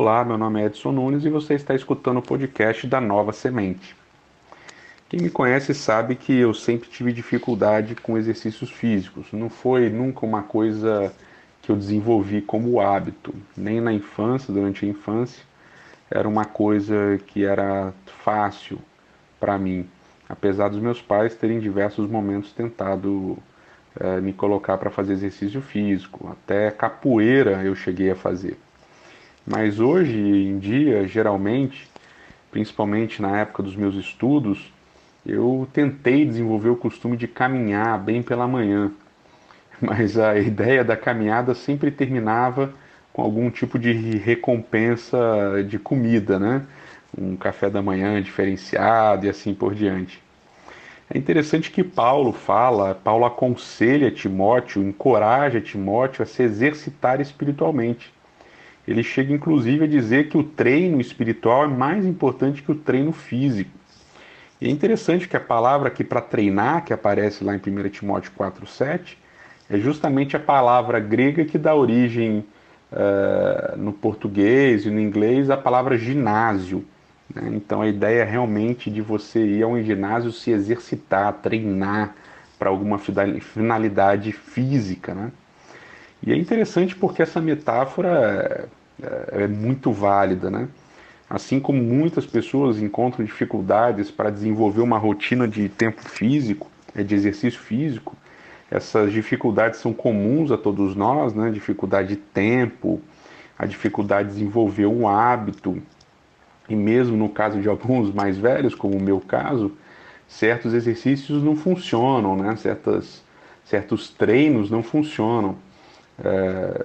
[0.00, 3.96] Olá, meu nome é Edson Nunes e você está escutando o podcast da Nova Semente.
[5.08, 9.26] Quem me conhece sabe que eu sempre tive dificuldade com exercícios físicos.
[9.32, 11.12] Não foi nunca uma coisa
[11.60, 15.42] que eu desenvolvi como hábito, nem na infância, durante a infância,
[16.08, 18.78] era uma coisa que era fácil
[19.40, 19.84] para mim,
[20.28, 23.36] apesar dos meus pais terem diversos momentos tentado
[23.98, 28.56] é, me colocar para fazer exercício físico, até capoeira eu cheguei a fazer.
[29.50, 31.88] Mas hoje em dia, geralmente,
[32.50, 34.70] principalmente na época dos meus estudos,
[35.24, 38.92] eu tentei desenvolver o costume de caminhar bem pela manhã.
[39.80, 42.74] Mas a ideia da caminhada sempre terminava
[43.10, 45.18] com algum tipo de recompensa
[45.66, 46.66] de comida, né?
[47.16, 50.22] Um café da manhã diferenciado e assim por diante.
[51.08, 58.12] É interessante que Paulo fala, Paulo aconselha Timóteo, encoraja Timóteo a se exercitar espiritualmente.
[58.88, 63.12] Ele chega inclusive a dizer que o treino espiritual é mais importante que o treino
[63.12, 63.70] físico.
[64.58, 68.32] E é interessante que a palavra aqui para treinar, que aparece lá em 1 Timóteo
[68.36, 69.18] 4,7,
[69.68, 72.46] é justamente a palavra grega que dá origem
[72.90, 76.82] uh, no português e no inglês a palavra ginásio.
[77.34, 77.42] Né?
[77.56, 82.14] Então a ideia é realmente de você ir a um ginásio se exercitar, treinar
[82.58, 85.14] para alguma finalidade física.
[85.14, 85.30] Né?
[86.22, 88.70] E é interessante porque essa metáfora
[89.02, 90.68] é, é muito válida, né?
[91.28, 97.14] Assim como muitas pessoas encontram dificuldades para desenvolver uma rotina de tempo físico, é, de
[97.14, 98.16] exercício físico,
[98.70, 101.50] essas dificuldades são comuns a todos nós, né?
[101.50, 103.00] Dificuldade de tempo,
[103.58, 105.82] a dificuldade de desenvolver um hábito,
[106.68, 109.72] e mesmo no caso de alguns mais velhos, como o meu caso,
[110.26, 112.56] certos exercícios não funcionam, né?
[112.56, 113.22] Certas,
[113.64, 115.56] certos treinos não funcionam
[116.24, 116.84] é,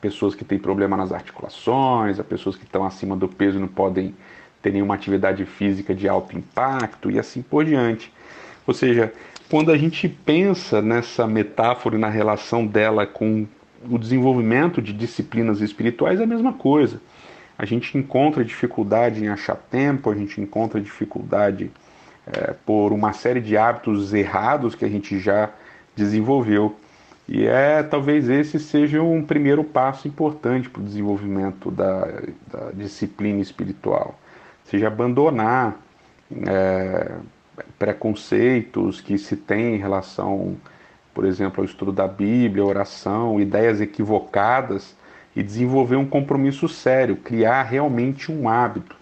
[0.00, 4.14] pessoas que têm problema nas articulações, as pessoas que estão acima do peso não podem
[4.62, 8.12] ter nenhuma atividade física de alto impacto e assim por diante.
[8.66, 9.12] Ou seja,
[9.48, 13.46] quando a gente pensa nessa metáfora e na relação dela com
[13.88, 17.00] o desenvolvimento de disciplinas espirituais, é a mesma coisa.
[17.56, 21.70] A gente encontra dificuldade em achar tempo, a gente encontra dificuldade
[22.26, 25.50] é, por uma série de hábitos errados que a gente já
[25.94, 26.76] desenvolveu.
[27.28, 32.04] E é talvez esse seja um primeiro passo importante para o desenvolvimento da,
[32.46, 34.16] da, disciplina espiritual,
[34.64, 35.76] seja abandonar
[36.46, 37.16] é,
[37.78, 40.56] preconceitos que se tem em relação,
[41.12, 44.94] por exemplo, ao estudo da Bíblia, oração, ideias equivocadas
[45.34, 48.94] e desenvolver um compromisso sério, criar realmente um hábito.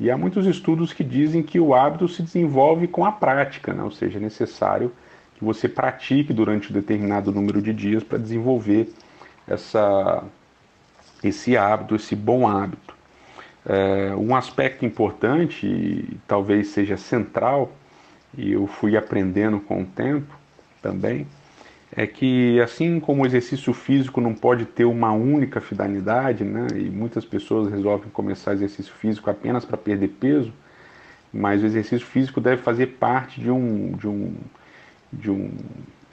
[0.00, 3.82] E há muitos estudos que dizem que o hábito se desenvolve com a prática, né?
[3.82, 4.90] ou seja, é necessário
[5.42, 8.88] que você pratique durante um determinado número de dias para desenvolver
[9.46, 10.22] essa,
[11.22, 12.94] esse hábito, esse bom hábito.
[13.66, 17.72] É, um aspecto importante, e talvez seja central,
[18.38, 20.32] e eu fui aprendendo com o tempo
[20.80, 21.26] também,
[21.94, 26.84] é que assim como o exercício físico não pode ter uma única finalidade, né, e
[26.84, 30.52] muitas pessoas resolvem começar exercício físico apenas para perder peso,
[31.32, 34.34] mas o exercício físico deve fazer parte de um, de um,
[35.12, 35.50] de um,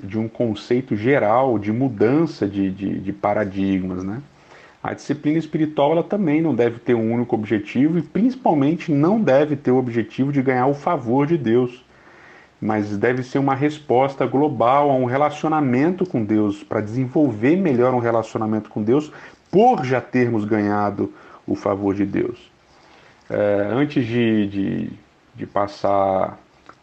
[0.03, 4.21] de um conceito geral de mudança de, de, de paradigmas, né?
[4.81, 9.57] A disciplina espiritual ela também não deve ter um único objetivo e principalmente não deve
[9.57, 11.83] ter o objetivo de ganhar o favor de Deus,
[12.61, 17.99] mas deve ser uma resposta global a um relacionamento com Deus, para desenvolver melhor um
[17.99, 19.11] relacionamento com Deus
[19.51, 21.11] por já termos ganhado
[21.45, 22.49] o favor de Deus.
[23.29, 24.89] É, antes de, de,
[25.35, 26.39] de passar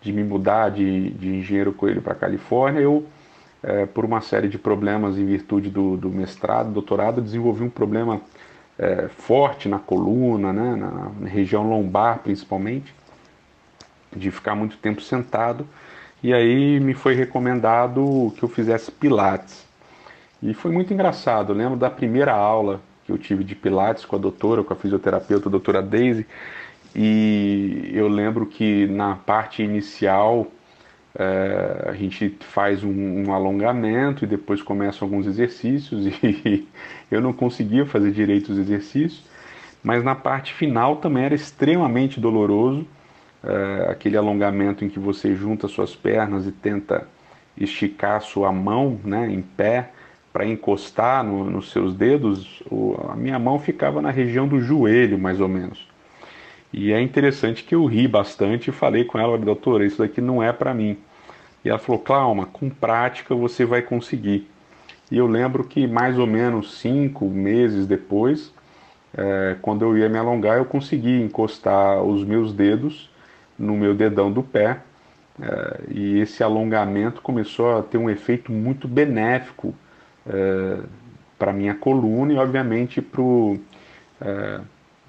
[0.07, 3.05] de me mudar de, de engenheiro coelho para Califórnia, eu,
[3.63, 8.21] é, por uma série de problemas em virtude do, do mestrado, doutorado, desenvolvi um problema
[8.79, 12.95] é, forte na coluna, né, na, na região lombar principalmente,
[14.15, 15.67] de ficar muito tempo sentado.
[16.23, 19.67] E aí me foi recomendado que eu fizesse pilates.
[20.41, 21.53] E foi muito engraçado.
[21.53, 24.77] Eu lembro da primeira aula que eu tive de pilates com a doutora, com a
[24.77, 26.27] fisioterapeuta, a doutora Daisy,
[26.99, 30.47] e eu lembro que na parte inicial
[31.15, 36.67] é, a gente faz um, um, alongamento e depois começam alguns exercícios e
[37.11, 39.23] eu não conseguia fazer direito os exercícios,
[39.85, 42.87] mas na parte final também era extremamente doloroso
[43.45, 47.07] é, aquele alongamento em que você junta suas pernas e tenta
[47.59, 49.91] esticar sua mão né, em pé
[50.33, 52.63] para encostar no, nos seus dedos,
[53.11, 55.87] a minha mão ficava na região do joelho mais ou menos.
[56.73, 60.43] E é interessante que eu ri bastante e falei com ela, doutora, isso daqui não
[60.43, 60.99] é para mim.
[61.65, 64.49] E ela falou, calma, com prática você vai conseguir.
[65.11, 68.53] E eu lembro que mais ou menos cinco meses depois,
[69.17, 73.11] é, quando eu ia me alongar, eu conseguia encostar os meus dedos
[73.59, 74.81] no meu dedão do pé
[75.41, 79.75] é, e esse alongamento começou a ter um efeito muito benéfico
[80.27, 80.79] é,
[81.39, 83.23] para minha coluna e, obviamente, para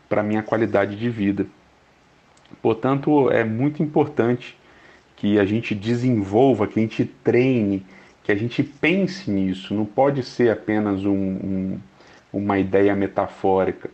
[0.09, 1.45] a minha qualidade de vida.
[2.62, 4.57] Portanto, é muito importante
[5.15, 7.86] que a gente desenvolva, que a gente treine,
[8.24, 9.74] que a gente pense nisso.
[9.74, 11.80] Não pode ser apenas um, um,
[12.31, 13.89] uma ideia metafórica.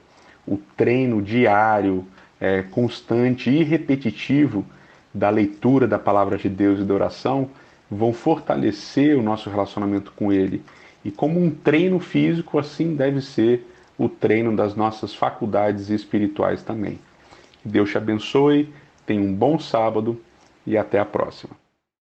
[0.46, 2.06] O treino diário,
[2.40, 4.66] é, constante e repetitivo
[5.14, 7.50] da leitura da palavra de Deus e da oração
[7.90, 10.62] vão fortalecer o nosso relacionamento com Ele.
[11.06, 13.66] E como um treino físico, assim deve ser
[14.04, 17.00] o treino das nossas faculdades espirituais também.
[17.64, 18.74] Deus te abençoe,
[19.06, 20.20] tenha um bom sábado
[20.66, 21.63] e até a próxima.